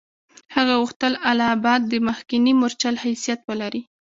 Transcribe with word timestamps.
هغه 0.55 0.73
غوښتل 0.81 1.13
اله 1.29 1.45
آباد 1.55 1.81
د 1.87 1.93
مخکني 2.07 2.51
مورچل 2.59 2.95
حیثیت 3.03 3.39
ولري. 3.49 3.81